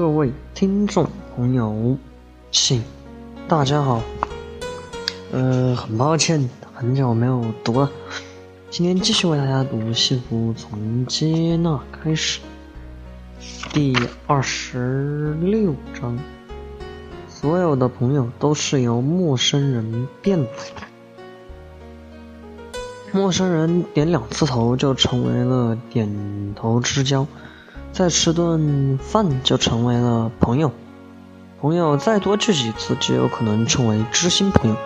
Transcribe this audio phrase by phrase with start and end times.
[0.00, 1.98] 各位听众朋友，
[2.50, 2.82] 请
[3.46, 4.00] 大家好。
[5.30, 7.90] 呃，很抱歉，很久没有读了。
[8.70, 12.40] 今天继续为大家读《幸福从接纳开始》
[13.74, 13.94] 第
[14.26, 16.18] 二十六章。
[17.28, 20.82] 所有的朋友都是由陌生人变来的。
[23.12, 27.26] 陌生人点两次头就成为了点头之交。
[27.92, 30.72] 再吃顿饭就成为了朋友，
[31.60, 34.76] 朋友再多聚几次就有可能成为知心朋友。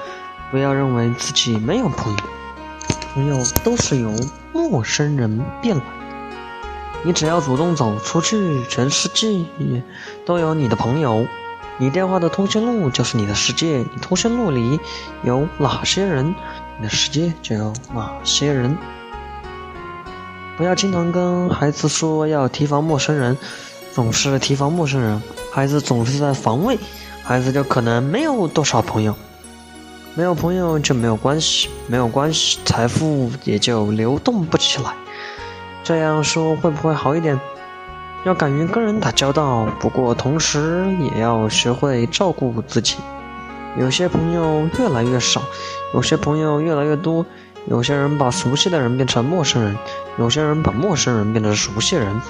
[0.50, 2.18] 不要认为自己没有朋友，
[3.12, 4.10] 朋友都是由
[4.52, 5.88] 陌生人变来的。
[7.02, 9.44] 你只要主动走出去，全世界
[10.24, 11.26] 都有你的朋友。
[11.76, 14.78] 你电话的通讯录就是你的世界，你通讯录里
[15.22, 16.34] 有哪些人，
[16.78, 18.76] 你的世界就有哪些人。
[20.56, 23.36] 不要经常跟孩子说要提防陌生人，
[23.92, 26.78] 总是提防陌生人，孩子总是在防卫，
[27.24, 29.16] 孩子就可能没有多少朋友，
[30.14, 34.94] 没有朋友就没有关系，没有关系，财富也就流动不起来。
[35.82, 37.38] 这样说会不会好一点？
[38.24, 42.96] 要敢于跟人打交道，不过同时也要学会照顾自己。
[43.76, 45.42] 有些朋友越来越少，
[45.94, 47.26] 有些朋友越来越多。
[47.66, 49.76] 有些人把熟悉的人变成陌生人，
[50.18, 52.20] 有些人把陌生人变成熟悉人。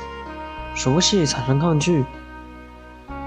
[0.76, 2.04] 熟悉产生抗拒，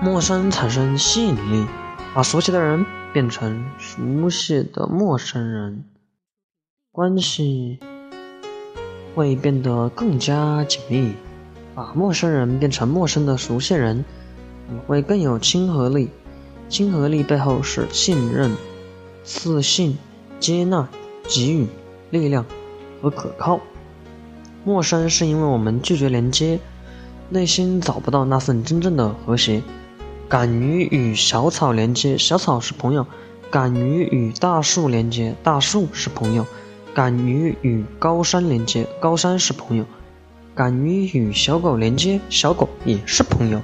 [0.01, 1.65] 陌生产生吸引力。
[2.13, 5.83] 把熟悉的人变成熟悉的陌生人，
[6.91, 7.79] 关系
[9.13, 11.13] 会变得更加紧密。
[11.75, 14.03] 把陌生人变成陌生的熟悉人，
[14.67, 16.09] 你会更有亲和力。
[16.69, 18.55] 亲和力背后是信任、
[19.23, 19.97] 自信、
[20.39, 20.87] 接纳、
[21.27, 21.67] 给予。
[22.09, 22.45] 力量
[23.01, 23.59] 和可靠。
[24.63, 26.59] 陌生是因为我们拒绝连接，
[27.29, 29.61] 内心找不到那份真正的和谐。
[30.29, 33.05] 敢于与小草连接，小草是朋友；
[33.49, 36.43] 敢于与大树连接，大树是朋友；
[36.93, 39.85] 敢于与高山连接，高山是朋友；
[40.53, 43.59] 敢于与小狗连接，小狗也是朋友；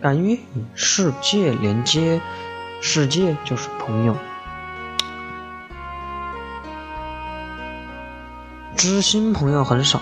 [0.00, 2.20] 敢于与世界连接，
[2.80, 4.14] 世界就是朋友。
[8.78, 10.00] 知心朋友很少，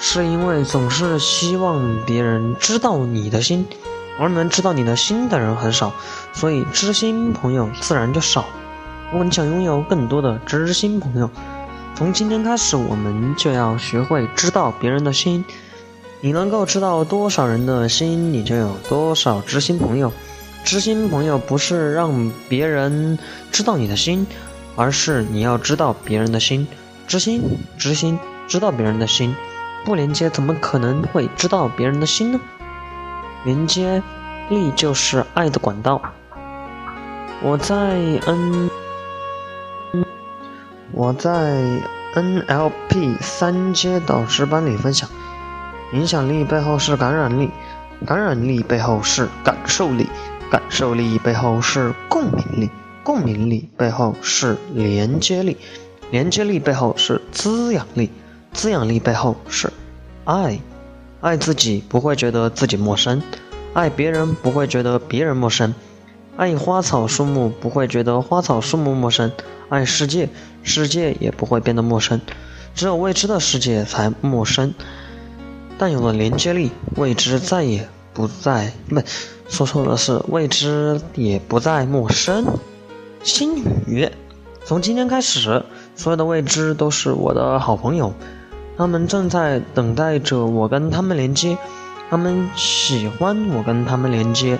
[0.00, 3.64] 是因为总是希望别人知道你的心，
[4.18, 5.92] 而能知道你的心的人很少，
[6.32, 8.44] 所以知心朋友自然就少。
[9.12, 11.30] 如果你想拥有更多的知心朋友，
[11.94, 15.44] 从今天开始，我们就要学会知道别人的心。
[16.20, 20.12] 你能够知道多少人的心，你就有多少知心朋友。
[20.64, 23.16] 知心朋友不是让别人
[23.52, 24.26] 知道你的心，
[24.74, 26.66] 而是你要知道别人的心。
[27.08, 27.42] 知心，
[27.78, 29.34] 知心，知道别人的心，
[29.82, 32.40] 不连接怎么可能会知道别人的心呢？
[33.44, 34.02] 连接
[34.50, 36.02] 力就是爱的管道。
[37.40, 37.76] 我在
[38.26, 38.70] N，
[40.92, 41.80] 我在
[42.14, 45.08] NLP 三阶导师班里分享，
[45.94, 47.50] 影响力背后是感染力，
[48.04, 50.10] 感染力背后是感受力，
[50.50, 52.70] 感受力背后是共鸣力，
[53.02, 55.56] 共鸣力背后是连接力。
[56.10, 58.10] 连接力背后是滋养力，
[58.52, 59.72] 滋养力背后是
[60.24, 60.58] 爱。
[61.20, 63.20] 爱自己不会觉得自己陌生，
[63.74, 65.74] 爱别人不会觉得别人陌生，
[66.36, 69.32] 爱花草树木不会觉得花草树木陌生，
[69.68, 70.28] 爱世界，
[70.62, 72.20] 世界也不会变得陌生。
[72.74, 74.72] 只有未知的世界才陌生，
[75.76, 79.02] 但有了连接力，未知再也不再不，
[79.48, 82.46] 说错了是未知也不再陌生。
[83.24, 84.08] 心语，
[84.68, 85.64] 从今天开始。
[85.96, 88.12] 所有的未知都是我的好朋友，
[88.76, 91.56] 他们正在等待着我跟他们连接，
[92.10, 94.58] 他们喜欢我跟他们连接，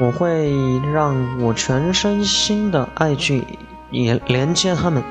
[0.00, 0.50] 我会
[0.94, 3.44] 让我全身心的爱去
[3.90, 5.04] 也连接他们，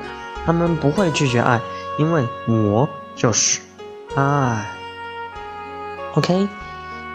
[0.44, 1.60] 他们不会拒绝爱，
[1.96, 3.60] 因为我就是
[4.16, 4.66] 爱。
[6.16, 6.48] OK，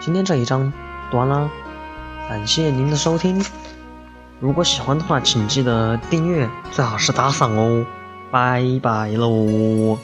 [0.00, 0.72] 今天这一章
[1.10, 1.50] 读完了，
[2.30, 3.44] 感谢您的收听，
[4.40, 7.84] 如果喜欢的话，请记得订阅，最好是打赏哦。
[8.30, 9.98] 拜拜喽。